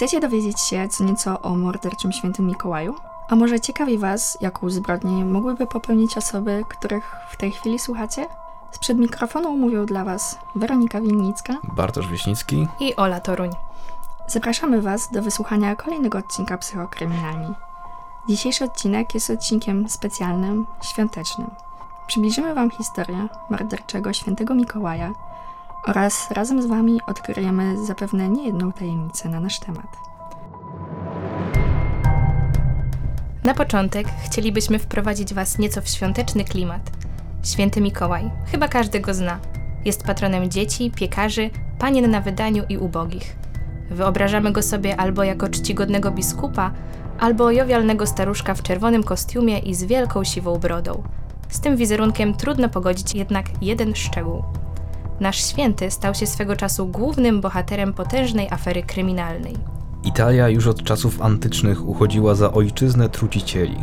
Chcecie 0.00 0.20
dowiedzieć 0.20 0.60
się 0.60 0.88
co 0.88 1.04
nieco 1.04 1.40
o 1.40 1.56
morderczym 1.56 2.12
świętym 2.12 2.46
Mikołaju? 2.46 2.94
A 3.28 3.36
może 3.36 3.60
ciekawi 3.60 3.98
Was, 3.98 4.38
jaką 4.40 4.70
zbrodnię 4.70 5.24
mogłyby 5.24 5.66
popełnić 5.66 6.16
osoby, 6.16 6.64
których 6.68 7.16
w 7.30 7.36
tej 7.36 7.52
chwili 7.52 7.78
słuchacie? 7.78 8.26
Sprzed 8.70 8.98
mikrofonu 8.98 9.56
mówią 9.56 9.86
dla 9.86 10.04
Was 10.04 10.38
Weronika 10.54 11.00
Winnicka, 11.00 11.54
Bartosz 11.76 12.08
Wieśnicki 12.08 12.68
i 12.80 12.96
Ola 12.96 13.20
Toruń. 13.20 13.50
Zapraszamy 14.26 14.82
Was 14.82 15.10
do 15.12 15.22
wysłuchania 15.22 15.76
kolejnego 15.76 16.18
odcinka 16.18 16.58
Psychokryminalni. 16.58 17.54
Dzisiejszy 18.28 18.64
odcinek 18.64 19.14
jest 19.14 19.30
odcinkiem 19.30 19.88
specjalnym, 19.88 20.66
świątecznym. 20.82 21.50
Przybliżymy 22.06 22.54
Wam 22.54 22.70
historię 22.70 23.28
morderczego 23.50 24.12
świętego 24.12 24.54
Mikołaja 24.54 25.12
oraz 25.86 26.30
razem 26.30 26.62
z 26.62 26.66
Wami 26.66 27.00
odkryjemy 27.06 27.86
zapewne 27.86 28.28
niejedną 28.28 28.72
tajemnicę 28.72 29.28
na 29.28 29.40
nasz 29.40 29.60
temat. 29.60 29.96
Na 33.44 33.54
początek 33.54 34.06
chcielibyśmy 34.24 34.78
wprowadzić 34.78 35.34
Was 35.34 35.58
nieco 35.58 35.82
w 35.82 35.88
świąteczny 35.88 36.44
klimat. 36.44 36.90
Święty 37.44 37.80
Mikołaj, 37.80 38.30
chyba 38.52 38.68
każdy 38.68 39.00
go 39.00 39.14
zna. 39.14 39.38
Jest 39.84 40.04
patronem 40.04 40.50
dzieci, 40.50 40.90
piekarzy, 40.90 41.50
panien 41.78 42.10
na 42.10 42.20
wydaniu 42.20 42.64
i 42.68 42.78
ubogich. 42.78 43.36
Wyobrażamy 43.90 44.52
go 44.52 44.62
sobie 44.62 44.96
albo 44.96 45.24
jako 45.24 45.48
czcigodnego 45.48 46.10
biskupa, 46.10 46.72
albo 47.20 47.50
jowialnego 47.50 48.06
staruszka 48.06 48.54
w 48.54 48.62
czerwonym 48.62 49.02
kostiumie 49.02 49.58
i 49.58 49.74
z 49.74 49.84
wielką 49.84 50.24
siwą 50.24 50.58
brodą. 50.58 51.02
Z 51.48 51.60
tym 51.60 51.76
wizerunkiem 51.76 52.34
trudno 52.34 52.68
pogodzić 52.68 53.14
jednak 53.14 53.46
jeden 53.62 53.94
szczegół. 53.94 54.42
Nasz 55.20 55.44
święty 55.44 55.90
stał 55.90 56.14
się 56.14 56.26
swego 56.26 56.56
czasu 56.56 56.86
głównym 56.86 57.40
bohaterem 57.40 57.92
potężnej 57.92 58.48
afery 58.50 58.82
kryminalnej. 58.82 59.54
Italia 60.04 60.48
już 60.48 60.66
od 60.66 60.82
czasów 60.84 61.22
antycznych 61.22 61.88
uchodziła 61.88 62.34
za 62.34 62.52
ojczyznę 62.52 63.08
trucicieli. 63.08 63.76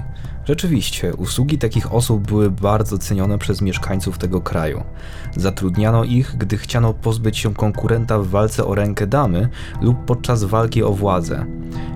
Rzeczywiście, 0.46 1.16
usługi 1.16 1.58
takich 1.58 1.94
osób 1.94 2.28
były 2.28 2.52
bardzo 2.52 2.98
cenione 2.98 3.38
przez 3.38 3.62
mieszkańców 3.62 4.18
tego 4.18 4.42
kraju. 4.42 4.84
Zatrudniano 5.36 6.04
ich, 6.04 6.36
gdy 6.38 6.58
chciano 6.58 6.94
pozbyć 6.94 7.38
się 7.38 7.54
konkurenta 7.54 8.20
w 8.20 8.28
walce 8.28 8.66
o 8.66 8.76
rękę 8.76 9.08
damy 9.08 9.50
lub 9.82 10.06
podczas 10.06 10.44
walki 10.44 10.84
o 10.84 10.94
władzę. 10.94 11.46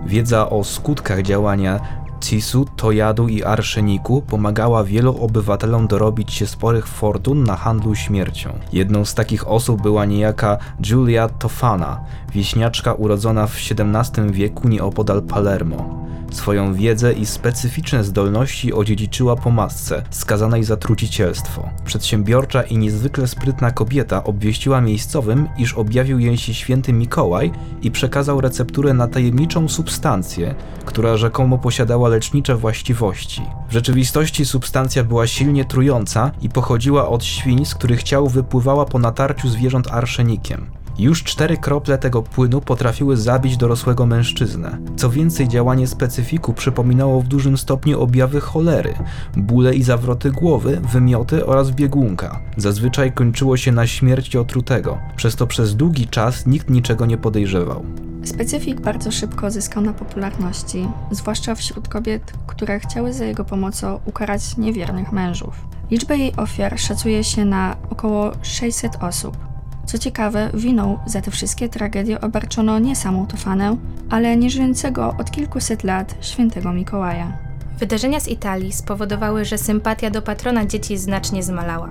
Wiedza 0.06 0.50
o 0.50 0.64
skutkach 0.64 1.22
działania 1.22 1.80
cisu, 2.22 2.66
tojadu 2.76 3.28
i 3.28 3.44
arszeniku 3.44 4.22
pomagała 4.22 4.84
wielu 4.84 5.24
obywatelom 5.24 5.88
dorobić 5.88 6.34
się 6.34 6.48
sporych 6.48 6.88
fortun 6.88 7.44
na 7.44 7.56
handlu 7.56 7.96
śmiercią. 7.96 8.50
Jedną 8.74 9.06
z 9.06 9.14
takich 9.14 9.48
osób 9.48 9.82
była 9.82 10.06
niejaka 10.06 10.58
Giulia 10.82 11.30
Tofana, 11.30 12.00
wieśniaczka 12.34 12.94
urodzona 12.94 13.48
w 13.48 13.56
XVII 13.58 14.32
wieku 14.32 14.68
nieopodal 14.68 15.22
Palermo. 15.22 16.01
Swoją 16.32 16.74
wiedzę 16.74 17.14
i 17.14 17.26
specyficzne 17.26 18.04
zdolności 18.04 18.74
odziedziczyła 18.74 19.36
po 19.36 19.52
matce, 19.52 20.04
skazanej 20.10 20.64
za 20.64 20.78
trucicielstwo. 20.78 21.70
Przedsiębiorcza 21.86 22.64
i 22.64 22.78
niezwykle 22.78 23.28
sprytna 23.28 23.72
kobieta 23.72 24.24
obwieściła 24.24 24.82
miejscowym, 24.82 25.50
iż 25.58 25.74
objawił 25.74 26.20
jej 26.20 26.38
się 26.38 26.54
święty 26.54 26.94
Mikołaj 26.94 27.52
i 27.82 27.92
przekazał 27.92 28.42
recepturę 28.42 28.94
na 28.94 29.08
tajemniczą 29.08 29.70
substancję, 29.70 30.56
która 30.86 31.18
rzekomo 31.18 31.58
posiadała 31.58 32.10
lecznicze 32.10 32.56
właściwości. 32.56 33.42
W 33.70 33.74
rzeczywistości 33.74 34.46
substancja 34.46 35.04
była 35.04 35.28
silnie 35.28 35.66
trująca 35.66 36.32
i 36.42 36.50
pochodziła 36.50 37.10
od 37.10 37.24
świń, 37.24 37.66
z 37.66 37.76
których 37.76 38.04
ciał 38.04 38.28
wypływała 38.28 38.86
po 38.86 39.00
natarciu 39.00 39.50
zwierząt 39.50 39.88
arszenikiem. 39.92 40.81
Już 41.00 41.24
cztery 41.24 41.58
krople 41.58 41.98
tego 41.98 42.22
płynu 42.22 42.62
potrafiły 42.62 43.18
zabić 43.18 43.58
dorosłego 43.58 44.06
mężczyznę. 44.06 44.78
Co 44.96 45.10
więcej, 45.10 45.48
działanie 45.48 45.88
specyfiku 45.88 46.54
przypominało 46.54 47.22
w 47.22 47.28
dużym 47.28 47.58
stopniu 47.58 48.02
objawy 48.02 48.42
cholery, 48.42 48.94
bóle 49.38 49.76
i 49.76 49.84
zawroty 49.84 50.32
głowy, 50.32 50.82
wymioty 50.92 51.46
oraz 51.46 51.72
biegunka. 51.72 52.40
Zazwyczaj 52.58 53.12
kończyło 53.12 53.58
się 53.58 53.72
na 53.72 53.88
śmierci 53.88 54.38
otrutego, 54.38 54.98
przez 55.16 55.36
to 55.36 55.48
przez 55.48 55.76
długi 55.76 56.08
czas 56.08 56.46
nikt 56.46 56.70
niczego 56.70 57.06
nie 57.06 57.18
podejrzewał. 57.18 57.86
Specyfik 58.24 58.82
bardzo 58.82 59.12
szybko 59.12 59.52
zyskał 59.52 59.84
na 59.84 59.94
popularności, 59.94 60.88
zwłaszcza 61.12 61.56
wśród 61.56 61.88
kobiet, 61.88 62.34
które 62.48 62.80
chciały 62.80 63.14
za 63.14 63.26
jego 63.26 63.46
pomocą 63.46 64.00
ukarać 64.06 64.58
niewiernych 64.58 65.12
mężów. 65.12 65.68
Liczbę 65.92 66.18
jej 66.18 66.36
ofiar 66.36 66.80
szacuje 66.80 67.24
się 67.24 67.46
na 67.46 67.76
około 67.90 68.32
600 68.42 68.92
osób. 69.02 69.51
Co 69.92 69.98
ciekawe, 69.98 70.50
winą 70.54 71.00
za 71.06 71.22
te 71.22 71.32
wszystkie 71.32 71.70
tragedie 71.70 72.22
obarczono 72.22 72.80
nie 72.80 72.96
samą 72.96 73.28
Tofanę, 73.28 73.78
ale 74.10 74.38
nieżyjącego 74.38 75.16
od 75.20 75.32
kilkuset 75.32 75.84
lat 75.84 76.16
świętego 76.22 76.74
Mikołaja. 76.74 77.38
Wydarzenia 77.80 78.20
z 78.20 78.28
Italii 78.28 78.74
spowodowały, 78.74 79.46
że 79.46 79.58
sympatia 79.58 80.10
do 80.10 80.22
patrona 80.22 80.66
dzieci 80.66 80.98
znacznie 80.98 81.44
zmalała. 81.44 81.90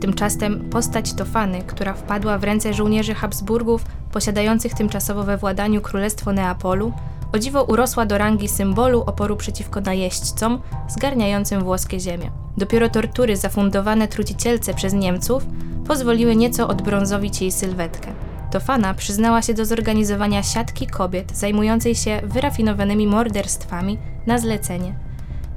Tymczasem 0.00 0.70
postać 0.70 1.12
Tofany, 1.12 1.62
która 1.66 1.94
wpadła 1.94 2.38
w 2.38 2.44
ręce 2.44 2.74
żołnierzy 2.74 3.14
Habsburgów 3.14 3.84
posiadających 4.12 4.74
tymczasowo 4.74 5.24
we 5.24 5.36
władaniu 5.36 5.80
Królestwo 5.80 6.32
Neapolu, 6.32 6.92
o 7.32 7.38
dziwo 7.38 7.64
urosła 7.64 8.06
do 8.06 8.18
rangi 8.18 8.48
symbolu 8.48 9.02
oporu 9.02 9.36
przeciwko 9.36 9.80
najeźdźcom 9.80 10.60
zgarniającym 10.88 11.64
włoskie 11.64 12.00
ziemie. 12.00 12.30
Dopiero 12.56 12.88
tortury 12.88 13.36
zafundowane 13.36 14.08
trucicielce 14.08 14.74
przez 14.74 14.92
Niemców 14.92 15.46
pozwoliły 15.92 16.36
nieco 16.36 16.68
odbrązowić 16.68 17.40
jej 17.40 17.52
sylwetkę. 17.52 18.12
Tofana 18.50 18.94
przyznała 18.94 19.42
się 19.42 19.54
do 19.54 19.64
zorganizowania 19.64 20.42
siatki 20.42 20.86
kobiet 20.86 21.36
zajmującej 21.36 21.94
się 21.94 22.20
wyrafinowanymi 22.24 23.06
morderstwami 23.06 23.98
na 24.26 24.38
zlecenie. 24.38 24.94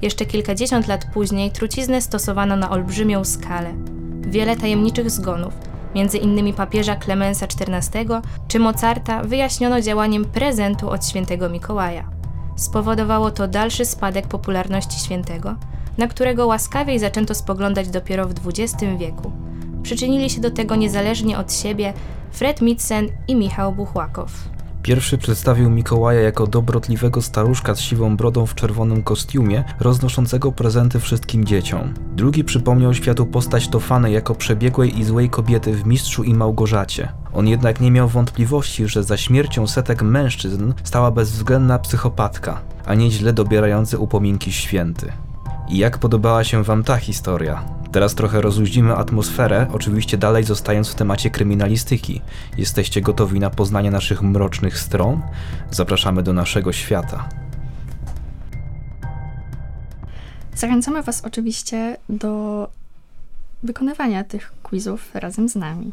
Jeszcze 0.02 0.26
kilkadziesiąt 0.26 0.88
lat 0.88 1.06
później 1.14 1.52
truciznę 1.52 2.02
stosowano 2.02 2.56
na 2.56 2.70
olbrzymią 2.70 3.24
skalę. 3.24 3.74
Wiele 4.22 4.56
tajemniczych 4.56 5.12
zgonów, 5.12 5.54
między 5.96 6.18
innymi 6.18 6.54
papieża 6.54 6.96
Klemensa 6.96 7.46
XIV 7.46 8.22
czy 8.48 8.60
Mozarta, 8.60 9.24
wyjaśniono 9.24 9.82
działaniem 9.82 10.26
prezentu 10.26 10.90
od 10.90 11.08
świętego 11.08 11.50
Mikołaja. 11.50 12.10
Spowodowało 12.56 13.32
to 13.32 13.48
dalszy 13.48 13.86
spadek 13.86 14.28
popularności 14.28 15.00
świętego, 15.00 15.56
na 15.98 16.08
którego 16.08 16.48
łaskawiej 16.48 17.00
zaczęto 17.00 17.36
spoglądać 17.36 17.90
dopiero 17.90 18.28
w 18.28 18.34
XX 18.48 18.84
wieku. 18.98 19.32
Przyczynili 19.86 20.30
się 20.30 20.42
do 20.42 20.52
tego 20.52 20.76
niezależnie 20.76 21.38
od 21.38 21.54
siebie 21.54 21.94
Fred 22.32 22.62
Mitzen 22.62 23.08
i 23.28 23.36
Michał 23.36 23.74
Buchłakow. 23.74 24.32
Pierwszy 24.84 25.18
przedstawił 25.18 25.70
Mikołaja 25.70 26.22
jako 26.22 26.48
dobrotliwego 26.48 27.22
staruszka 27.22 27.76
z 27.76 27.80
siwą 27.80 28.18
brodą 28.18 28.46
w 28.46 28.56
czerwonym 28.56 29.04
kostiumie, 29.04 29.64
roznoszącego 29.80 30.52
prezenty 30.52 31.00
wszystkim 31.00 31.46
dzieciom. 31.46 31.94
Drugi 32.16 32.44
przypomniał 32.44 32.94
światu 32.94 33.26
postać 33.26 33.68
Tofany 33.68 34.12
jako 34.12 34.36
przebiegłej 34.36 35.00
i 35.00 35.04
złej 35.04 35.30
kobiety 35.30 35.74
w 35.74 35.86
Mistrzu 35.86 36.24
i 36.24 36.34
Małgorzacie. 36.34 37.12
On 37.34 37.48
jednak 37.48 37.82
nie 37.82 37.92
miał 37.92 38.08
wątpliwości, 38.08 38.88
że 38.88 39.04
za 39.04 39.18
śmiercią 39.18 39.68
setek 39.68 40.02
mężczyzn 40.02 40.74
stała 40.84 41.12
bezwzględna 41.12 41.80
psychopatka, 41.80 42.62
a 42.86 42.96
nie 42.96 43.12
źle 43.12 43.34
dobierający 43.34 43.98
upominki 44.00 44.52
święty. 44.52 45.12
I 45.70 45.78
jak 45.78 45.98
podobała 45.98 46.44
się 46.44 46.64
Wam 46.64 46.84
ta 46.84 46.98
historia? 46.98 47.64
Teraz 47.96 48.16
trochę 48.16 48.42
rozluźnimy 48.42 48.96
atmosferę, 48.96 49.68
oczywiście 49.74 50.18
dalej 50.18 50.44
zostając 50.44 50.90
w 50.90 50.96
temacie 50.96 51.30
kryminalistyki. 51.30 52.22
Jesteście 52.58 53.02
gotowi 53.02 53.40
na 53.40 53.50
poznanie 53.50 53.92
naszych 53.92 54.22
mrocznych 54.22 54.80
stron? 54.80 55.22
Zapraszamy 55.72 56.24
do 56.24 56.34
naszego 56.34 56.74
świata. 56.74 57.30
Zachęcamy 60.56 61.04
Was 61.04 61.26
oczywiście 61.26 61.98
do 62.10 62.68
wykonywania 63.64 64.24
tych 64.24 64.54
quizów 64.64 65.10
razem 65.14 65.50
z 65.50 65.56
nami. 65.56 65.92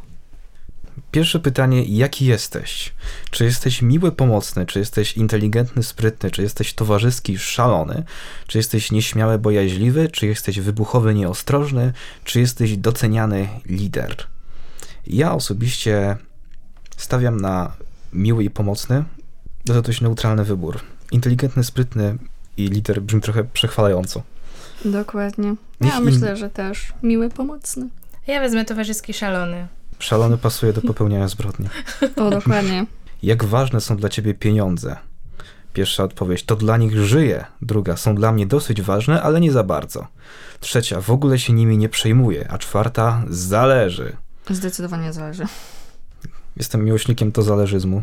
Pierwsze 1.11 1.39
pytanie, 1.39 1.85
jaki 1.85 2.27
jesteś? 2.27 2.95
Czy 3.31 3.45
jesteś 3.45 3.83
miły, 3.83 4.13
pomocny? 4.13 4.67
Czy 4.67 4.79
jesteś 4.79 5.17
inteligentny, 5.17 5.83
sprytny? 5.83 6.31
Czy 6.31 6.43
jesteś 6.43 6.75
towarzyski, 6.75 7.39
szalony? 7.39 8.05
Czy 8.47 8.59
jesteś 8.59 8.93
nieśmiały, 8.93 9.39
bojaźliwy? 9.39 10.09
Czy 10.09 10.27
jesteś 10.27 10.61
wybuchowy, 10.61 11.15
nieostrożny? 11.15 11.93
Czy 12.25 12.41
jesteś 12.41 12.77
doceniany 12.77 13.49
lider? 13.67 14.17
Ja 15.07 15.35
osobiście 15.35 16.17
stawiam 16.97 17.41
na 17.41 17.73
miły 18.13 18.45
i 18.45 18.51
pomocny. 18.51 19.05
To 19.65 19.83
dość 19.83 20.01
neutralny 20.01 20.45
wybór. 20.45 20.81
Inteligentny, 21.11 21.65
sprytny 21.65 22.19
i 22.57 22.69
lider 22.69 23.03
brzmi 23.03 23.21
trochę 23.21 23.45
przechwalająco. 23.45 24.23
Dokładnie. 24.85 25.55
Ja 25.81 26.01
myślę, 26.01 26.37
że 26.37 26.51
też 26.51 26.93
miły, 27.03 27.31
pomocny. 27.31 27.89
Ja 28.27 28.41
wezmę 28.41 28.65
towarzyski 28.65 29.15
szalony. 29.15 29.67
Szalony 30.03 30.39
pasuje 30.39 30.73
do 30.73 30.81
popełniania 30.81 31.29
zbrodni. 31.29 31.69
O, 32.17 32.31
dokładnie. 32.31 32.87
Jak 33.23 33.45
ważne 33.45 33.81
są 33.81 33.97
dla 33.97 34.09
ciebie 34.09 34.35
pieniądze? 34.35 34.97
Pierwsza 35.73 36.05
odpowiedź, 36.05 36.45
to 36.45 36.57
dla 36.57 36.77
nich 36.77 36.97
żyję. 36.99 37.45
Druga, 37.63 37.97
są 37.97 38.15
dla 38.15 38.33
mnie 38.33 38.47
dosyć 38.47 38.83
ważne, 38.83 39.23
ale 39.23 39.41
nie 39.41 39.53
za 39.53 39.65
bardzo. 39.65 40.07
Trzecia, 40.61 41.01
w 41.01 41.11
ogóle 41.11 41.39
się 41.39 41.53
nimi 41.53 41.79
nie 41.79 41.89
przejmuję. 41.89 42.49
A 42.51 42.59
czwarta, 42.59 43.25
zależy. 43.29 44.17
Zdecydowanie 44.51 45.13
zależy. 45.13 45.45
Jestem 46.57 46.85
miłośnikiem 46.85 47.33
to 47.33 47.43
zależyzmu. 47.43 48.03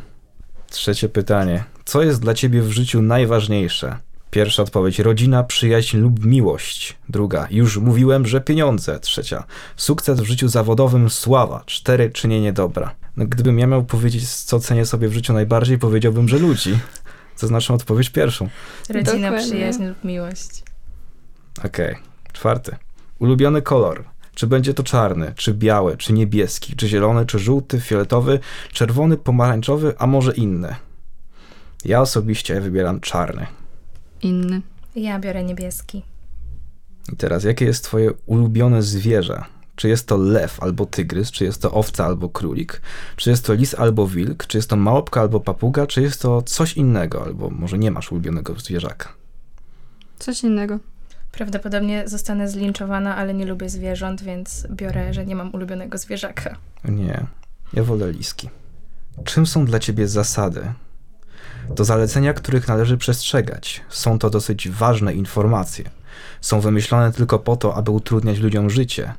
Trzecie 0.69 1.09
pytanie. 1.09 1.63
Co 1.85 2.01
jest 2.01 2.21
dla 2.21 2.33
ciebie 2.33 2.61
w 2.61 2.71
życiu 2.71 3.01
najważniejsze? 3.01 3.97
Pierwsza 4.31 4.63
odpowiedź: 4.63 4.99
rodzina, 4.99 5.43
przyjaźń 5.43 5.97
lub 5.97 6.25
miłość. 6.25 6.97
Druga: 7.09 7.47
już 7.51 7.77
mówiłem, 7.77 8.25
że 8.25 8.41
pieniądze. 8.41 8.99
Trzecia: 8.99 9.43
sukces 9.75 10.19
w 10.19 10.25
życiu 10.25 10.47
zawodowym, 10.47 11.09
sława. 11.09 11.63
Cztery: 11.65 12.11
czynienie 12.11 12.53
dobra. 12.53 12.95
No, 13.17 13.25
gdybym 13.27 13.59
ja 13.59 13.67
miał 13.67 13.85
powiedzieć, 13.85 14.29
co 14.29 14.59
cenię 14.59 14.85
sobie 14.85 15.07
w 15.07 15.13
życiu 15.13 15.33
najbardziej, 15.33 15.77
powiedziałbym, 15.77 16.27
że 16.27 16.39
ludzi. 16.39 16.79
Zaznaczam 17.35 17.75
odpowiedź 17.75 18.09
pierwszą. 18.09 18.49
Rodzina, 18.89 19.13
Dokładnie. 19.13 19.47
przyjaźń 19.47 19.85
lub 19.85 20.03
miłość. 20.03 20.63
Okej. 21.65 21.95
Czwarty. 22.33 22.75
Ulubiony 23.19 23.61
kolor. 23.61 24.03
Czy 24.35 24.47
będzie 24.47 24.73
to 24.73 24.83
czarny, 24.83 25.33
czy 25.35 25.53
biały, 25.53 25.97
czy 25.97 26.13
niebieski, 26.13 26.75
czy 26.75 26.87
zielony, 26.87 27.25
czy 27.25 27.39
żółty, 27.39 27.81
fioletowy, 27.81 28.39
czerwony, 28.73 29.17
pomarańczowy, 29.17 29.93
a 29.97 30.07
może 30.07 30.33
inny? 30.33 30.75
Ja 31.85 32.01
osobiście 32.01 32.61
wybieram 32.61 32.99
czarny. 32.99 33.47
Inny. 34.21 34.61
Ja 34.95 35.19
biorę 35.19 35.43
niebieski. 35.43 36.03
I 37.13 37.15
teraz, 37.15 37.43
jakie 37.43 37.65
jest 37.65 37.83
twoje 37.83 38.11
ulubione 38.25 38.83
zwierzę? 38.83 39.43
Czy 39.75 39.89
jest 39.89 40.07
to 40.07 40.17
lew 40.17 40.63
albo 40.63 40.85
tygrys, 40.85 41.31
czy 41.31 41.43
jest 41.45 41.61
to 41.61 41.71
owca 41.71 42.05
albo 42.05 42.29
królik, 42.29 42.81
czy 43.15 43.29
jest 43.29 43.45
to 43.45 43.53
lis 43.53 43.75
albo 43.75 44.07
wilk, 44.07 44.47
czy 44.47 44.57
jest 44.57 44.69
to 44.69 44.75
małpka 44.75 45.21
albo 45.21 45.39
papuga, 45.39 45.87
czy 45.87 46.01
jest 46.01 46.21
to 46.21 46.41
coś 46.41 46.73
innego, 46.73 47.23
albo 47.23 47.49
może 47.49 47.77
nie 47.77 47.91
masz 47.91 48.11
ulubionego 48.11 48.55
zwierzaka? 48.55 49.09
Coś 50.19 50.43
innego. 50.43 50.79
Prawdopodobnie 51.31 52.07
zostanę 52.07 52.49
zlinczowana, 52.49 53.15
ale 53.15 53.33
nie 53.33 53.45
lubię 53.45 53.69
zwierząt, 53.69 54.21
więc 54.23 54.67
biorę, 54.71 55.13
że 55.13 55.25
nie 55.25 55.35
mam 55.35 55.53
ulubionego 55.55 55.97
zwierzaka. 55.97 56.57
Nie, 56.85 57.25
ja 57.73 57.83
wolę 57.83 58.11
liski. 58.11 58.49
Czym 59.23 59.45
są 59.45 59.65
dla 59.65 59.79
ciebie 59.79 60.07
zasady? 60.07 60.73
To 61.75 61.85
zalecenia, 61.85 62.33
których 62.33 62.67
należy 62.67 62.97
przestrzegać. 62.97 63.81
Są 63.89 64.19
to 64.19 64.29
dosyć 64.29 64.69
ważne 64.69 65.13
informacje. 65.13 65.89
Są 66.41 66.61
wymyślone 66.61 67.11
tylko 67.11 67.39
po 67.39 67.55
to, 67.55 67.75
aby 67.75 67.91
utrudniać 67.91 68.39
ludziom 68.39 68.69
życie. 68.69 69.13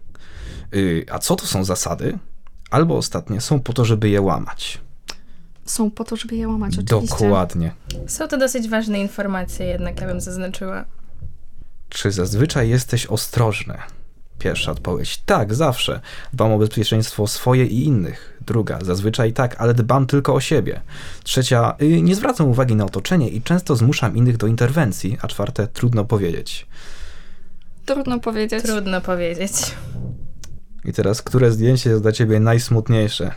Yy, 0.72 1.06
a 1.10 1.18
co 1.18 1.36
to 1.36 1.46
są 1.46 1.64
zasady? 1.64 2.18
Albo 2.70 2.96
ostatnie, 2.96 3.40
są 3.40 3.60
po 3.60 3.72
to, 3.72 3.84
żeby 3.84 4.08
je 4.08 4.20
łamać. 4.20 4.80
Są 5.64 5.90
po 5.90 6.04
to, 6.04 6.16
żeby 6.16 6.36
je 6.36 6.48
łamać, 6.48 6.78
oczywiście. 6.78 7.16
Dokładnie. 7.16 7.72
Są 8.06 8.28
to 8.28 8.38
dosyć 8.38 8.68
ważne 8.68 9.00
informacje, 9.00 9.66
jednak 9.66 10.00
ja 10.00 10.06
bym 10.06 10.20
zaznaczyła. 10.20 10.84
Czy 11.88 12.10
zazwyczaj 12.10 12.68
jesteś 12.68 13.06
ostrożny? 13.06 13.78
Pierwsza 14.38 14.72
odpowiedź: 14.72 15.22
tak, 15.26 15.54
zawsze. 15.54 16.00
Dbam 16.32 16.52
o 16.52 16.58
bezpieczeństwo 16.58 17.26
swoje 17.26 17.66
i 17.66 17.84
innych. 17.84 18.39
Druga: 18.50 18.78
zazwyczaj 18.82 19.32
tak, 19.32 19.56
ale 19.58 19.74
dbam 19.74 20.06
tylko 20.06 20.34
o 20.34 20.40
siebie. 20.40 20.80
Trzecia: 21.24 21.76
y, 21.82 22.02
nie 22.02 22.14
zwracam 22.14 22.48
uwagi 22.48 22.76
na 22.76 22.84
otoczenie 22.84 23.28
i 23.28 23.42
często 23.42 23.76
zmuszam 23.76 24.16
innych 24.16 24.36
do 24.36 24.46
interwencji. 24.46 25.18
A 25.22 25.28
czwarte: 25.28 25.66
trudno 25.66 26.04
powiedzieć. 26.04 26.66
Trudno 27.84 28.20
powiedzieć. 28.20 28.64
Trudno 28.64 29.00
powiedzieć. 29.00 29.52
I 30.84 30.92
teraz, 30.92 31.22
które 31.22 31.52
zdjęcie 31.52 31.90
jest 31.90 32.02
dla 32.02 32.12
ciebie 32.12 32.40
najsmutniejsze? 32.40 33.32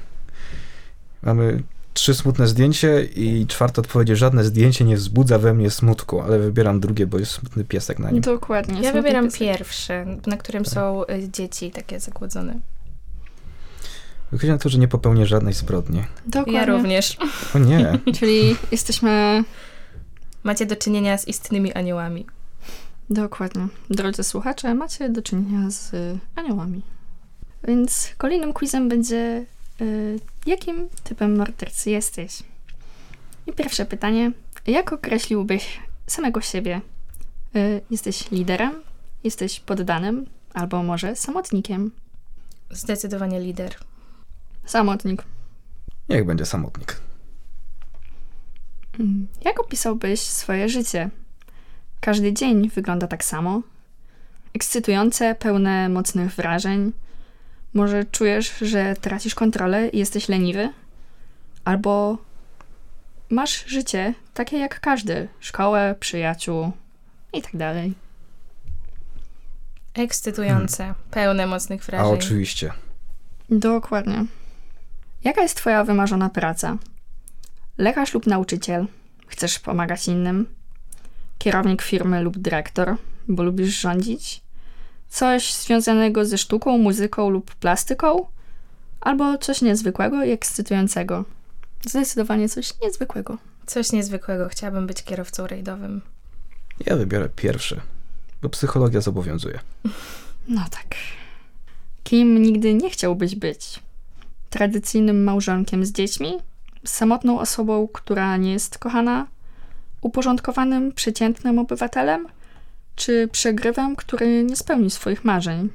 Mamy 1.23 1.63
trzy 1.93 2.13
smutne 2.13 2.47
zdjęcie 2.47 3.03
i 3.03 3.47
czwarte 3.47 3.81
odpowiedź: 3.81 4.09
żadne 4.09 4.43
zdjęcie 4.43 4.85
nie 4.85 4.95
wzbudza 4.95 5.39
we 5.39 5.53
mnie 5.53 5.69
smutku, 5.69 6.21
ale 6.21 6.39
wybieram 6.39 6.79
drugie, 6.79 7.07
bo 7.07 7.19
jest 7.19 7.31
smutny 7.31 7.63
piesek 7.63 7.99
na 7.99 8.11
nim. 8.11 8.21
Dokładnie. 8.21 8.81
Ja 8.81 8.91
wybieram 8.91 9.25
piesek. 9.25 9.39
pierwsze, 9.39 10.05
na 10.27 10.37
którym 10.37 10.65
są 10.65 11.03
y, 11.03 11.29
dzieci 11.29 11.71
takie 11.71 11.99
zagłodzone. 11.99 12.59
Wychodzi 14.33 14.51
na 14.51 14.57
to, 14.57 14.69
że 14.69 14.77
nie 14.77 14.87
popełnię 14.87 15.25
żadnej 15.25 15.53
zbrodni. 15.53 16.03
Dokładnie. 16.25 16.53
Ja 16.53 16.65
również. 16.65 17.17
O 17.55 17.59
nie. 17.59 17.99
Czyli 18.19 18.55
jesteśmy... 18.71 19.43
Macie 20.43 20.65
do 20.65 20.75
czynienia 20.75 21.17
z 21.17 21.27
istnymi 21.27 21.73
aniołami. 21.73 22.25
Dokładnie. 23.09 23.67
Drodzy 23.89 24.23
słuchacze, 24.23 24.73
macie 24.75 25.09
do 25.09 25.21
czynienia 25.21 25.71
z 25.71 25.93
y, 25.93 26.19
aniołami. 26.35 26.81
Więc 27.63 28.09
kolejnym 28.17 28.53
quizem 28.53 28.89
będzie 28.89 29.45
y, 29.81 30.19
jakim 30.45 30.89
typem 31.03 31.37
mordercy 31.37 31.89
jesteś? 31.89 32.43
I 33.47 33.53
pierwsze 33.53 33.85
pytanie. 33.85 34.31
Jak 34.67 34.93
określiłbyś 34.93 35.79
samego 36.07 36.41
siebie? 36.41 36.81
Y, 37.55 37.81
jesteś 37.91 38.31
liderem? 38.31 38.73
Jesteś 39.23 39.59
poddanym? 39.59 40.25
Albo 40.53 40.83
może 40.83 41.15
samotnikiem? 41.15 41.91
Zdecydowanie 42.71 43.39
lider. 43.39 43.75
Samotnik. 44.65 45.23
Niech 46.09 46.25
będzie 46.25 46.45
samotnik. 46.45 46.99
Mm, 48.99 49.27
Jak 49.45 49.59
opisałbyś 49.59 50.19
swoje 50.21 50.69
życie? 50.69 51.09
Każdy 51.99 52.33
dzień 52.33 52.69
wygląda 52.69 53.07
tak 53.07 53.23
samo? 53.23 53.61
Ekscytujące, 54.53 55.35
pełne 55.35 55.89
mocnych 55.89 56.31
wrażeń? 56.35 56.91
Może 57.73 58.03
czujesz, 58.05 58.57
że 58.61 58.95
tracisz 59.01 59.35
kontrolę 59.35 59.87
i 59.89 59.97
jesteś 59.99 60.29
leniwy? 60.29 60.69
Albo 61.65 62.17
masz 63.29 63.65
życie 63.65 64.13
takie 64.33 64.57
jak 64.57 64.79
każdy: 64.79 65.27
szkołę, 65.39 65.95
przyjaciół 65.99 66.71
i 67.33 67.41
tak 67.41 67.57
dalej. 67.57 67.93
Ekscytujące, 69.93 70.93
pełne 71.11 71.47
mocnych 71.47 71.81
A 71.83 71.85
wrażeń. 71.85 72.13
oczywiście. 72.13 72.71
Dokładnie. 73.49 74.25
Jaka 75.23 75.41
jest 75.41 75.57
Twoja 75.57 75.83
wymarzona 75.83 76.29
praca? 76.29 76.77
Lekarz 77.77 78.13
lub 78.13 78.27
nauczyciel? 78.27 78.87
Chcesz 79.27 79.59
pomagać 79.59 80.07
innym? 80.07 80.45
Kierownik 81.37 81.81
firmy 81.81 82.21
lub 82.21 82.37
dyrektor, 82.37 82.95
bo 83.27 83.43
lubisz 83.43 83.79
rządzić? 83.81 84.41
Coś 85.09 85.53
związanego 85.53 86.25
ze 86.25 86.37
sztuką, 86.37 86.77
muzyką 86.77 87.29
lub 87.29 87.55
plastyką? 87.55 88.25
Albo 89.01 89.37
coś 89.37 89.61
niezwykłego 89.61 90.23
i 90.23 90.31
ekscytującego? 90.31 91.25
Zdecydowanie 91.85 92.49
coś 92.49 92.73
niezwykłego. 92.81 93.37
Coś 93.65 93.91
niezwykłego. 93.91 94.49
Chciałabym 94.49 94.87
być 94.87 95.03
kierowcą 95.03 95.47
rajdowym. 95.47 96.01
Ja 96.85 96.95
wybiorę 96.95 97.29
pierwszy, 97.35 97.81
bo 98.41 98.49
psychologia 98.49 99.01
zobowiązuje. 99.01 99.59
No 100.47 100.61
tak. 100.71 100.95
Kim 102.03 102.41
nigdy 102.41 102.73
nie 102.73 102.89
chciałbyś 102.89 103.35
być? 103.35 103.79
Tradycyjnym 104.53 105.23
małżonkiem 105.23 105.85
z 105.85 105.91
dziećmi? 105.91 106.37
Samotną 106.85 107.39
osobą, 107.39 107.87
która 107.93 108.37
nie 108.37 108.51
jest 108.51 108.77
kochana? 108.77 109.27
Uporządkowanym, 110.01 110.91
przeciętnym 110.91 111.59
obywatelem? 111.59 112.27
Czy 112.95 113.29
przegrywem, 113.31 113.95
który 113.95 114.43
nie 114.43 114.55
spełni 114.55 114.89
swoich 114.89 115.25
marzeń? 115.25 115.69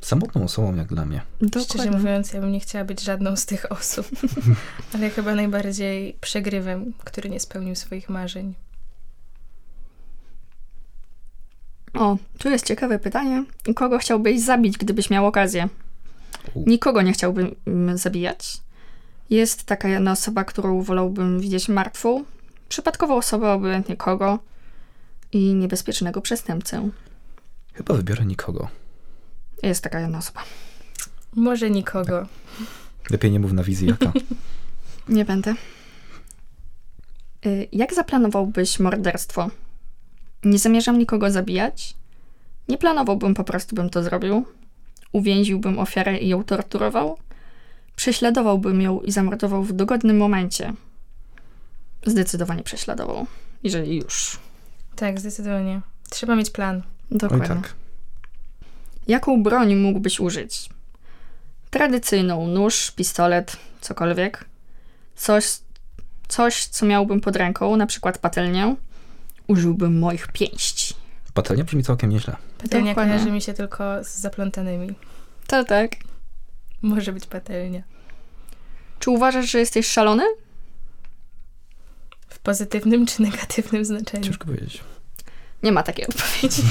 Samotną 0.00 0.44
osobą 0.44 0.74
jak 0.74 0.86
dla 0.86 1.04
mnie. 1.04 1.22
Szczerze 1.64 1.90
mówiąc, 1.90 2.32
ja 2.32 2.40
bym 2.40 2.52
nie 2.52 2.60
chciała 2.60 2.84
być 2.84 3.00
żadną 3.00 3.36
z 3.36 3.46
tych 3.46 3.72
osób. 3.72 4.06
Ale 4.94 5.10
chyba 5.10 5.34
najbardziej 5.34 6.16
przegrywem, 6.20 6.92
który 7.04 7.30
nie 7.30 7.40
spełnił 7.40 7.74
swoich 7.74 8.08
marzeń. 8.08 8.54
O, 11.94 12.16
tu 12.38 12.50
jest 12.50 12.66
ciekawe 12.66 12.98
pytanie. 12.98 13.44
Kogo 13.74 13.98
chciałbyś 13.98 14.40
zabić, 14.40 14.78
gdybyś 14.78 15.10
miał 15.10 15.26
okazję? 15.26 15.68
Nikogo 16.56 17.02
nie 17.02 17.12
chciałbym 17.12 17.54
mm, 17.66 17.98
zabijać. 17.98 18.56
Jest 19.30 19.64
taka 19.64 19.88
jedna 19.88 20.12
osoba, 20.12 20.44
którą 20.44 20.82
wolałbym 20.82 21.40
widzieć 21.40 21.68
martwą. 21.68 22.24
Przypadkową 22.68 23.16
osobę, 23.16 23.52
obojętnie 23.52 23.96
kogo. 23.96 24.38
I 25.32 25.54
niebezpiecznego 25.54 26.20
przestępcę. 26.20 26.90
Chyba 27.72 27.94
wybiorę 27.94 28.24
nikogo. 28.24 28.68
Jest 29.62 29.82
taka 29.84 30.00
jedna 30.00 30.18
osoba. 30.18 30.42
Może 31.36 31.70
nikogo. 31.70 32.26
Lepiej 33.10 33.30
nie 33.30 33.40
mów 33.40 33.52
na 33.52 33.62
wizji 33.62 33.88
jaka. 33.88 34.12
Nie 35.08 35.24
będę. 35.24 35.54
Y, 37.46 37.68
Jak 37.72 37.94
zaplanowałbyś 37.94 38.80
morderstwo? 38.80 39.50
Nie 40.44 40.58
zamierzam 40.58 40.98
nikogo 40.98 41.30
zabijać. 41.30 41.94
Nie 42.68 42.78
planowałbym, 42.78 43.34
po 43.34 43.44
prostu 43.44 43.76
bym 43.76 43.90
to 43.90 44.02
zrobił. 44.02 44.44
Uwięziłbym 45.14 45.78
ofiarę 45.78 46.18
i 46.18 46.28
ją 46.28 46.44
torturował. 46.44 47.18
Prześladowałbym 47.96 48.82
ją 48.82 49.00
i 49.00 49.12
zamordował 49.12 49.62
w 49.62 49.72
dogodnym 49.72 50.16
momencie. 50.16 50.72
Zdecydowanie 52.06 52.62
prześladował, 52.62 53.26
jeżeli 53.62 53.96
już. 53.96 54.38
Tak, 54.96 55.20
zdecydowanie. 55.20 55.80
Trzeba 56.10 56.36
mieć 56.36 56.50
plan. 56.50 56.82
Oj 57.12 57.18
Dokładnie. 57.18 57.48
tak. 57.48 57.74
Jaką 59.08 59.42
broń 59.42 59.74
mógłbyś 59.74 60.20
użyć? 60.20 60.68
Tradycyjną 61.70 62.46
nóż, 62.46 62.90
pistolet, 62.90 63.56
cokolwiek. 63.80 64.44
Coś, 65.16 65.44
coś, 66.28 66.66
co 66.66 66.86
miałbym 66.86 67.20
pod 67.20 67.36
ręką, 67.36 67.76
na 67.76 67.86
przykład 67.86 68.18
patelnię. 68.18 68.76
Użyłbym 69.48 69.98
moich 69.98 70.28
pięści. 70.32 70.83
Patelnia 71.34 71.64
brzmi 71.64 71.82
całkiem 71.82 72.10
nieźle. 72.10 72.36
Patelnia 72.58 72.90
Dokładnie. 72.90 73.12
kojarzy 73.12 73.32
mi 73.32 73.42
się 73.42 73.54
tylko 73.54 74.04
z 74.04 74.16
zaplątanymi. 74.16 74.94
To 75.46 75.64
tak. 75.64 75.90
Może 76.82 77.12
być 77.12 77.26
patelnia. 77.26 77.82
Czy 78.98 79.10
uważasz, 79.10 79.50
że 79.50 79.58
jesteś 79.58 79.86
szalony? 79.86 80.24
pozytywnym 82.44 83.06
czy 83.06 83.22
negatywnym 83.22 83.84
znaczeniu? 83.84 84.24
Ciężko 84.24 84.44
powiedzieć. 84.44 84.80
Nie 85.62 85.72
ma 85.72 85.82
takiej 85.82 86.06
odpowiedzi. 86.06 86.62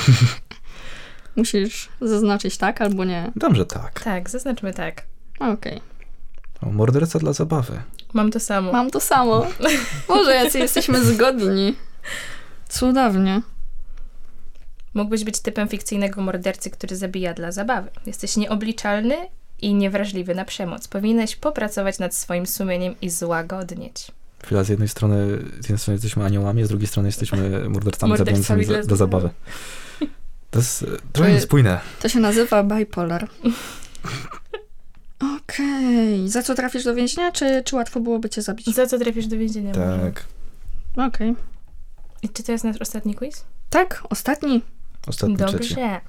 Musisz 1.35 1.89
zaznaczyć 2.01 2.57
tak 2.57 2.81
albo 2.81 3.05
nie. 3.05 3.31
Dam, 3.35 3.55
że 3.55 3.65
tak. 3.65 4.03
Tak, 4.03 4.29
zaznaczmy 4.29 4.73
tak. 4.73 5.03
Okej. 5.39 5.81
O, 6.61 6.71
morderca 6.71 7.19
dla 7.19 7.33
zabawy. 7.33 7.81
Mam 8.13 8.31
to 8.31 8.39
samo. 8.39 8.71
Mam 8.71 8.91
to 8.91 8.99
samo. 8.99 9.47
Boże, 10.07 10.35
jacy 10.35 10.59
jesteśmy 10.59 11.05
zgodni. 11.05 11.75
Cudownie. 12.69 13.41
Mógłbyś 14.93 15.23
być 15.23 15.39
typem 15.39 15.67
fikcyjnego 15.67 16.21
mordercy, 16.21 16.69
który 16.69 16.95
zabija 16.95 17.33
dla 17.33 17.51
zabawy. 17.51 17.89
Jesteś 18.05 18.37
nieobliczalny 18.37 19.15
i 19.61 19.73
niewrażliwy 19.73 20.35
na 20.35 20.45
przemoc. 20.45 20.87
Powinieneś 20.87 21.35
popracować 21.35 21.99
nad 21.99 22.15
swoim 22.15 22.45
sumieniem 22.47 22.95
i 23.01 23.09
złagodnieć. 23.09 24.11
Chwila, 24.43 24.63
z 24.63 24.69
jednej 24.69 24.87
strony, 24.89 25.37
z 25.37 25.55
jednej 25.55 25.77
strony 25.79 25.95
jesteśmy 25.95 26.25
aniołami, 26.25 26.65
z 26.65 26.69
drugiej 26.69 26.87
strony 26.87 27.07
jesteśmy 27.07 27.37
mordercami 27.69 28.09
Mordercami 28.09 28.43
zabijającymi 28.43 28.87
dla 28.87 28.97
zabawy. 28.97 29.29
To 30.51 30.59
jest 30.59 30.83
e, 30.83 30.87
trochę 31.13 31.29
je- 31.29 31.35
niespójne. 31.35 31.79
To 32.01 32.09
się 32.09 32.19
nazywa 32.19 32.63
bipolar. 32.63 33.27
Okej. 35.43 36.29
Za 36.29 36.43
co 36.43 36.55
trafisz 36.55 36.83
do 36.83 36.95
więzienia, 36.95 37.31
czy, 37.31 37.63
czy 37.65 37.75
łatwo 37.75 37.99
byłoby 37.99 38.29
cię 38.29 38.41
zabić? 38.41 38.75
Za 38.75 38.85
co 38.87 38.99
trafisz 38.99 39.27
do 39.27 39.37
więzienia? 39.37 39.73
Tak. 39.73 40.25
Okej. 41.07 41.35
I 42.23 42.29
czy 42.29 42.43
to 42.43 42.51
jest 42.51 42.63
nasz 42.63 42.77
ostatni 42.81 43.15
quiz? 43.15 43.45
Tak, 43.69 44.03
ostatni. 44.09 44.61
Ostatni 45.07 45.37
trzeci. 45.37 45.53
Dobrze. 45.53 46.01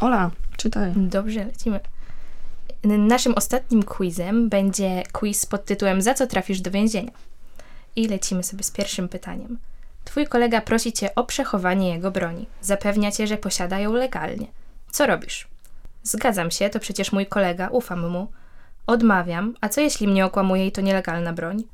Ola, 0.00 0.30
czytaj. 0.56 0.92
Dobrze, 0.96 1.44
lecimy. 1.44 1.80
Naszym 2.84 3.34
ostatnim 3.34 3.82
quizem 3.82 4.48
będzie 4.48 5.02
quiz 5.12 5.46
pod 5.46 5.64
tytułem 5.64 6.02
Za 6.02 6.14
co 6.14 6.26
trafisz 6.26 6.60
do 6.60 6.70
więzienia? 6.70 7.12
I 7.96 8.08
lecimy 8.08 8.42
sobie 8.42 8.64
z 8.64 8.70
pierwszym 8.70 9.08
pytaniem. 9.08 9.58
Twój 10.04 10.26
kolega 10.26 10.60
prosi 10.60 10.92
cię 10.92 11.14
o 11.14 11.24
przechowanie 11.24 11.88
jego 11.88 12.10
broni. 12.10 12.46
Zapewnia 12.60 13.12
cię, 13.12 13.26
że 13.26 13.36
posiada 13.36 13.78
ją 13.78 13.92
legalnie. 13.92 14.46
Co 14.90 15.06
robisz? 15.06 15.48
Zgadzam 16.02 16.50
się, 16.50 16.70
to 16.70 16.80
przecież 16.80 17.12
mój 17.12 17.26
kolega, 17.26 17.68
ufam 17.68 18.10
mu. 18.10 18.28
Odmawiam, 18.86 19.54
a 19.60 19.68
co 19.68 19.80
jeśli 19.80 20.08
mnie 20.08 20.26
okłamuje 20.26 20.66
i 20.66 20.72
to 20.72 20.80
nielegalna 20.80 21.32
broń? 21.32 21.64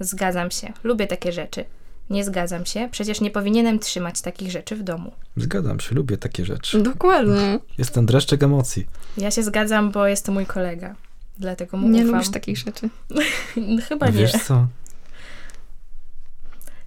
Zgadzam 0.00 0.50
się, 0.50 0.72
lubię 0.84 1.06
takie 1.06 1.32
rzeczy. 1.32 1.64
Nie 2.10 2.24
zgadzam 2.24 2.66
się, 2.66 2.88
przecież 2.92 3.20
nie 3.20 3.30
powinienem 3.30 3.78
trzymać 3.78 4.20
takich 4.20 4.50
rzeczy 4.50 4.76
w 4.76 4.82
domu. 4.82 5.12
Zgadzam 5.36 5.80
się, 5.80 5.94
lubię 5.94 6.16
takie 6.18 6.44
rzeczy. 6.44 6.82
Dokładnie. 6.82 7.58
Jest 7.78 7.94
ten 7.94 8.06
dreszczyk 8.06 8.42
emocji. 8.42 8.86
Ja 9.16 9.30
się 9.30 9.42
zgadzam, 9.42 9.90
bo 9.90 10.06
jest 10.06 10.26
to 10.26 10.32
mój 10.32 10.46
kolega. 10.46 10.94
Dlatego 11.38 11.76
mu 11.76 11.88
Nie 11.88 12.00
ufam. 12.02 12.14
lubisz 12.14 12.30
takich 12.30 12.58
rzeczy. 12.58 12.88
Chyba 13.88 14.06
nie. 14.06 14.12
Wiesz 14.12 14.32
co? 14.32 14.66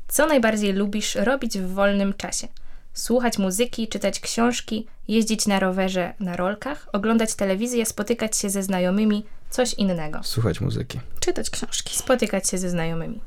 Co 0.08 0.26
najbardziej 0.28 0.74
lubisz 0.74 1.16
robić 1.16 1.58
w 1.60 1.74
wolnym 1.74 2.14
czasie? 2.14 2.48
Słuchać 2.94 3.38
muzyki, 3.38 3.88
czytać 3.88 4.20
książki, 4.20 4.88
jeździć 5.08 5.48
na 5.48 5.60
rowerze 5.60 6.14
na 6.20 6.36
rolkach, 6.36 6.88
oglądać 6.94 7.36
telewizję, 7.36 7.86
spotykać 7.86 8.38
się 8.38 8.50
ze 8.50 8.64
znajomymi, 8.64 9.26
coś 9.50 9.74
innego. 9.74 10.20
Słuchać 10.24 10.62
muzyki. 10.62 11.00
Czytać 11.20 11.50
książki. 11.50 11.98
Spotykać 11.98 12.50
się 12.50 12.58
ze 12.58 12.70
znajomymi. 12.70 13.20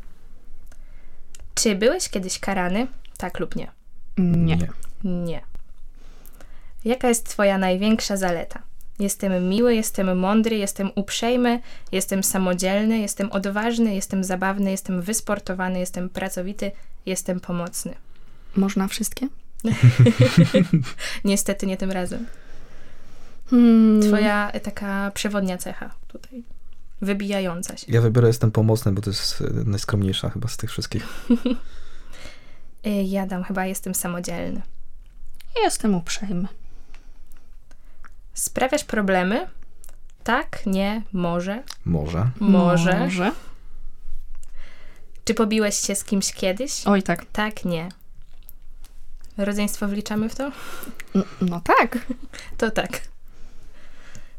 Czy 1.56 1.74
byłeś 1.74 2.08
kiedyś 2.08 2.38
karany? 2.38 2.86
Tak 3.18 3.40
lub 3.40 3.56
nie? 3.56 3.70
Nie. 4.18 4.58
Nie. 5.04 5.40
Jaka 6.84 7.08
jest 7.08 7.28
Twoja 7.28 7.58
największa 7.58 8.16
zaleta? 8.16 8.62
Jestem 8.98 9.48
miły, 9.48 9.74
jestem 9.74 10.18
mądry, 10.18 10.56
jestem 10.56 10.90
uprzejmy, 10.94 11.60
jestem 11.92 12.24
samodzielny, 12.24 12.98
jestem 12.98 13.32
odważny, 13.32 13.94
jestem 13.94 14.24
zabawny, 14.24 14.70
jestem 14.70 15.02
wysportowany, 15.02 15.78
jestem 15.78 16.08
pracowity, 16.08 16.72
jestem 17.06 17.40
pomocny. 17.40 17.94
Można 18.56 18.88
wszystkie? 18.88 19.28
Niestety 21.24 21.66
nie 21.66 21.76
tym 21.76 21.90
razem. 21.92 22.26
Hmm. 23.50 24.02
Twoja 24.02 24.52
taka 24.62 25.10
przewodnia 25.14 25.58
cecha 25.58 25.90
tutaj. 26.08 26.42
Wybijająca 27.00 27.76
się. 27.76 27.86
Ja 27.92 28.00
wybiorę 28.00 28.26
jestem 28.28 28.50
pomocny, 28.52 28.92
bo 28.92 29.02
to 29.02 29.10
jest 29.10 29.40
e, 29.40 29.44
najskromniejsza 29.64 30.30
chyba 30.30 30.48
z 30.48 30.56
tych 30.56 30.70
wszystkich. 30.70 31.06
Y, 32.86 32.90
Ja 33.16 33.26
dam 33.26 33.44
chyba 33.44 33.66
jestem 33.66 33.94
samodzielny. 33.94 34.62
Jestem 35.62 35.94
uprzejmy. 35.94 36.48
Sprawiasz 38.34 38.84
problemy? 38.84 39.46
Tak, 40.24 40.66
nie, 40.66 41.02
może. 41.12 41.62
Może. 41.84 42.30
Może. 42.40 42.98
Może. 42.98 43.32
Czy 45.24 45.34
pobiłeś 45.34 45.76
się 45.76 45.94
z 45.94 46.04
kimś 46.04 46.32
kiedyś? 46.32 46.86
Oj, 46.86 47.02
tak. 47.02 47.24
Tak, 47.32 47.64
nie. 47.64 47.88
Rodzeństwo 49.36 49.88
wliczamy 49.88 50.28
w 50.28 50.34
to? 50.34 50.44
N- 51.14 51.24
No 51.40 51.60
tak. 51.60 51.98
To 52.56 52.70
tak. 52.70 53.00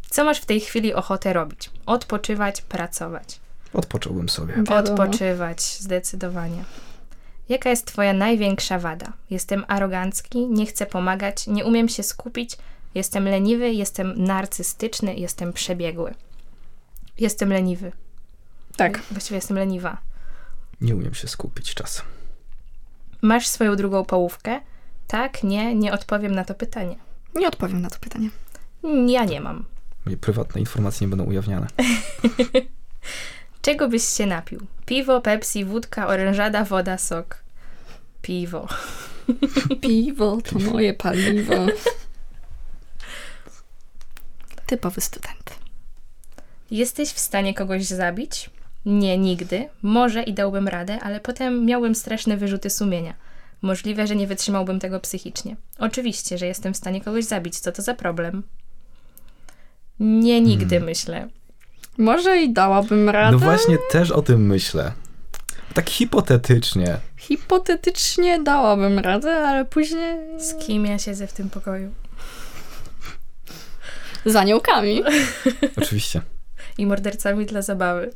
Co 0.10 0.24
masz 0.24 0.40
w 0.42 0.46
tej 0.46 0.60
chwili 0.60 0.94
ochotę 0.94 1.34
robić? 1.34 1.70
Odpoczywać, 1.86 2.62
pracować. 2.62 3.40
Odpocząłbym 3.74 4.30
sobie. 4.30 4.54
Wiadomo. 4.54 5.04
Odpoczywać, 5.04 5.62
zdecydowanie. 5.62 6.64
Jaka 7.50 7.70
jest 7.70 7.86
Twoja 7.86 8.14
największa 8.14 8.80
wada? 8.80 9.14
Jestem 9.30 9.66
arogancki, 9.68 10.48
nie 10.48 10.66
chcę 10.66 10.86
pomagać, 10.86 11.48
nie 11.48 11.66
umiem 11.66 11.90
się 11.90 12.04
skupić, 12.04 12.58
jestem 12.96 13.26
leniwy, 13.26 13.74
jestem 13.74 14.24
narcystyczny, 14.24 15.16
jestem 15.16 15.54
przebiegły. 15.54 16.14
Jestem 17.20 17.50
leniwy. 17.50 17.92
Tak. 18.76 19.02
Właściwie 19.12 19.36
jestem 19.36 19.58
leniwa. 19.58 19.98
Nie 20.82 20.96
umiem 20.96 21.14
się 21.14 21.28
skupić 21.28 21.74
czasem. 21.74 22.06
Masz 23.22 23.48
swoją 23.48 23.76
drugą 23.76 24.06
połówkę? 24.06 24.62
Tak, 25.08 25.44
nie, 25.44 25.76
nie 25.76 25.94
odpowiem 25.94 26.36
na 26.36 26.44
to 26.46 26.54
pytanie. 26.54 26.96
Nie 27.36 27.48
odpowiem 27.48 27.82
na 27.82 27.90
to 27.90 28.00
pytanie. 28.00 28.30
Ja 29.08 29.26
nie 29.26 29.42
mam. 29.42 29.66
Moje 30.08 30.18
prywatne 30.18 30.62
informacje 30.62 31.08
nie 31.08 31.10
będą 31.10 31.26
ujawniane. 31.26 31.68
Czego 33.62 33.90
byś 33.90 34.04
się 34.04 34.26
napił? 34.26 34.68
Piwo, 34.86 35.22
Pepsi, 35.22 35.66
wódka, 35.66 36.08
orężada, 36.08 36.64
woda, 36.64 36.98
sok. 36.98 37.44
Piwo. 38.22 38.68
Piwo 39.82 40.38
to 40.42 40.60
moje 40.60 40.94
paliwo. 40.94 41.54
Typowy 44.66 45.02
student. 45.02 45.60
Jesteś 46.72 47.10
w 47.10 47.20
stanie 47.20 47.54
kogoś 47.54 47.86
zabić? 47.86 48.50
Nie, 48.86 49.18
nigdy. 49.18 49.70
Może 49.82 50.24
i 50.24 50.34
dałbym 50.34 50.68
radę, 50.68 51.00
ale 51.02 51.20
potem 51.20 51.66
miałbym 51.66 51.96
straszne 51.96 52.38
wyrzuty 52.38 52.70
sumienia. 52.70 53.14
Możliwe, 53.62 54.08
że 54.08 54.16
nie 54.16 54.28
wytrzymałbym 54.28 54.80
tego 54.80 55.00
psychicznie. 55.00 55.56
Oczywiście, 55.80 56.38
że 56.38 56.46
jestem 56.46 56.74
w 56.74 56.78
stanie 56.78 57.02
kogoś 57.02 57.26
zabić. 57.26 57.60
Co 57.60 57.72
to 57.72 57.82
za 57.82 57.94
problem? 57.94 58.44
Nie, 60.00 60.42
nigdy, 60.42 60.80
myślę. 60.80 61.28
Może 61.98 62.38
i 62.38 62.54
dałabym 62.54 63.10
radę. 63.10 63.32
No 63.32 63.40
właśnie 63.40 63.78
też 63.92 64.12
o 64.12 64.22
tym 64.22 64.46
myślę. 64.46 64.92
Tak 65.74 65.90
hipotetycznie. 65.90 66.98
Hipotetycznie 67.18 68.44
dałabym 68.44 69.00
radę, 69.00 69.48
ale 69.48 69.66
później 69.66 70.18
Z 70.40 70.66
kim 70.66 70.86
ja 70.86 71.00
siedzę 71.00 71.28
w 71.28 71.34
tym 71.34 71.50
pokoju? 71.50 71.92
z 74.26 74.36
aniołkami. 74.36 75.04
Oczywiście. 75.82 76.22
I 76.78 76.86
mordercami 76.86 77.46
dla 77.46 77.62
zabawy. 77.62 78.12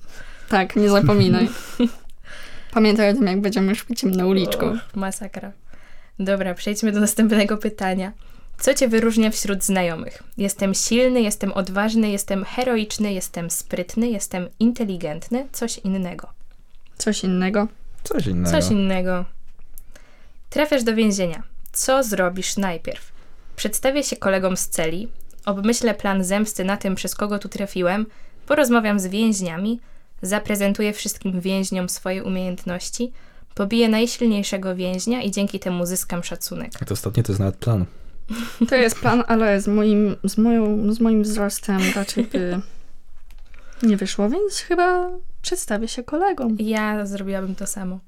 Tak, 0.49 0.75
nie 0.75 0.89
zapominaj. 0.89 1.49
Pamiętaj 2.73 3.09
o 3.09 3.13
tym, 3.13 3.27
jak 3.27 3.41
będziemy 3.41 3.75
szli 3.75 3.95
ciemną 3.95 4.27
uliczką. 4.27 4.77
Masakra. 4.95 5.51
Dobra, 6.19 6.53
przejdźmy 6.53 6.91
do 6.91 6.99
następnego 6.99 7.57
pytania. 7.57 8.11
Co 8.61 8.73
cię 8.73 8.87
wyróżnia 8.87 9.31
wśród 9.31 9.63
znajomych? 9.63 10.23
Jestem 10.37 10.73
silny, 10.73 11.21
jestem 11.21 11.53
odważny, 11.53 12.11
jestem 12.11 12.45
heroiczny, 12.45 13.13
jestem 13.13 13.49
sprytny, 13.49 14.09
jestem 14.09 14.47
inteligentny, 14.59 15.47
coś 15.51 15.77
innego. 15.77 16.27
Coś 16.97 17.23
innego. 17.23 17.67
Coś 18.03 18.27
innego. 18.27 18.51
Coś 18.51 18.71
innego. 18.71 19.25
Trafiasz 20.49 20.83
do 20.83 20.95
więzienia. 20.95 21.43
Co 21.71 22.03
zrobisz 22.03 22.57
najpierw? 22.57 23.11
Przedstawię 23.55 24.03
się 24.03 24.15
kolegom 24.15 24.57
z 24.57 24.67
celi, 24.67 25.07
obmyślę 25.45 25.93
plan 25.93 26.23
zemsty 26.23 26.65
na 26.65 26.77
tym, 26.77 26.95
przez 26.95 27.15
kogo 27.15 27.39
tu 27.39 27.49
trafiłem, 27.49 28.05
porozmawiam 28.47 28.99
z 28.99 29.07
więźniami, 29.07 29.79
zaprezentuję 30.21 30.93
wszystkim 30.93 31.41
więźniom 31.41 31.89
swoje 31.89 32.23
umiejętności, 32.23 33.11
pobiję 33.55 33.89
najsilniejszego 33.89 34.75
więźnia 34.75 35.21
i 35.21 35.31
dzięki 35.31 35.59
temu 35.59 35.85
zyskam 35.85 36.23
szacunek. 36.23 36.71
To 36.85 36.93
ostatnie 36.93 37.23
to 37.23 37.31
jest 37.31 37.39
nawet 37.39 37.55
plan. 37.55 37.85
To 38.69 38.75
jest 38.75 38.99
plan, 38.99 39.23
ale 39.27 39.61
z 39.61 39.67
moim, 39.67 40.15
z 40.23 40.37
moją, 40.37 40.93
z 40.93 40.99
moim 40.99 41.23
wzrostem 41.23 41.79
raczej 41.95 42.23
by 42.23 42.61
nie 43.83 43.97
wyszło, 43.97 44.29
więc 44.29 44.59
chyba 44.59 45.09
przedstawię 45.41 45.87
się 45.87 46.03
kolegom. 46.03 46.57
Ja 46.59 47.05
zrobiłabym 47.05 47.55
to 47.55 47.67
samo. 47.67 47.99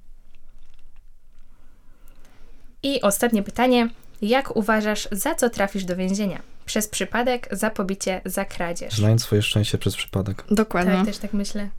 I 2.84 3.02
ostatnie 3.02 3.44
pytanie. 3.44 3.90
Jak 4.22 4.56
uważasz, 4.56 5.08
za 5.12 5.36
co 5.36 5.50
trafisz 5.50 5.86
do 5.86 5.96
więzienia? 5.96 6.42
Przez 6.66 6.88
przypadek, 6.88 7.48
za 7.52 7.70
pobicie, 7.70 8.22
za 8.26 8.46
kradzież. 8.46 8.94
Znając 8.94 9.22
swoje 9.22 9.42
szczęście 9.42 9.78
przez 9.78 9.96
przypadek. 9.96 10.44
Dokładnie. 10.52 10.94
Tak, 10.94 11.06
też 11.06 11.18
tak 11.18 11.34
myślę. 11.34 11.70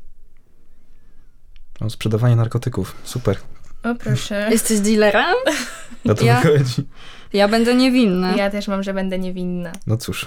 O, 1.80 1.90
sprzedawanie 1.90 2.36
narkotyków. 2.36 2.96
Super. 3.04 3.36
O 3.84 3.94
proszę. 3.94 4.48
Jesteś 4.52 4.80
dealerem? 4.80 5.34
O 6.08 6.14
to 6.14 6.24
Ja- 6.24 6.40
wychodzi. 6.40 6.86
Ja 7.32 7.48
będę 7.48 7.74
niewinna. 7.74 8.36
Ja 8.36 8.50
też 8.50 8.68
mam, 8.68 8.82
że 8.82 8.94
będę 8.94 9.18
niewinna. 9.18 9.72
No 9.86 9.96
cóż. 9.96 10.26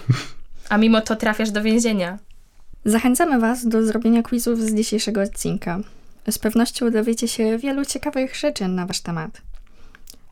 A 0.70 0.78
mimo 0.78 1.02
to 1.02 1.16
trafiasz 1.16 1.52
do 1.52 1.62
więzienia. 1.64 2.18
Zachęcamy 2.86 3.40
Was 3.40 3.68
do 3.68 3.86
zrobienia 3.86 4.24
quizów 4.24 4.62
z 4.62 4.74
dzisiejszego 4.76 5.22
odcinka. 5.22 5.80
Z 6.30 6.40
pewnością 6.40 6.92
dowiecie 6.92 7.28
się 7.28 7.58
wielu 7.58 7.86
ciekawych 7.86 8.36
rzeczy 8.36 8.68
na 8.68 8.86
Wasz 8.86 9.00
temat. 9.02 9.42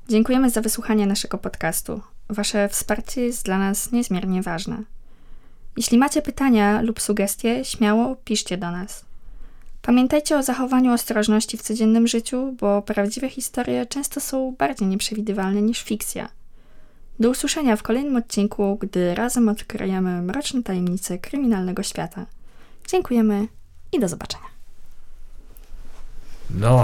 Dziękujemy 0.10 0.50
za 0.50 0.62
wysłuchanie 0.62 1.08
naszego 1.08 1.38
podcastu. 1.38 2.01
Wasze 2.29 2.70
wsparcie 2.70 3.22
jest 3.22 3.46
dla 3.46 3.58
nas 3.58 3.91
niezmiernie 3.91 4.41
ważne. 4.41 4.84
Jeśli 5.77 5.98
macie 5.98 6.22
pytania 6.22 6.82
lub 6.82 7.01
sugestie, 7.01 7.65
śmiało 7.65 8.15
piszcie 8.15 8.58
do 8.58 8.72
nas. 8.72 9.04
Pamiętajcie 9.86 10.38
o 10.38 10.44
zachowaniu 10.44 10.94
ostrożności 10.94 11.58
w 11.58 11.62
codziennym 11.62 12.08
życiu, 12.08 12.56
bo 12.60 12.82
prawdziwe 12.82 13.30
historie 13.30 13.86
często 13.86 14.22
są 14.22 14.56
bardziej 14.58 14.88
nieprzewidywalne 14.88 15.62
niż 15.62 15.84
fikcja. 15.84 16.30
Do 17.20 17.30
usłyszenia 17.30 17.75
w 17.75 17.84
kolejnym 17.84 18.15
odcinku, 18.15 18.77
gdy 18.82 19.15
razem 19.15 19.50
odkryjemy 19.50 20.22
mroczne 20.22 20.63
tajemnice 20.63 21.18
kryminalnego 21.18 21.84
świata. 21.84 22.25
Dziękujemy 22.88 23.48
i 23.92 24.00
do 24.00 24.08
zobaczenia. 24.08 24.48
No. 26.50 26.84